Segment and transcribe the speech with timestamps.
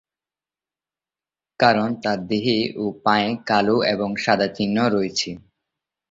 [1.59, 5.29] কারণ তাদের দেহে ও পায়ে কালো এবং সাদা চিহ্ন রয়েছে।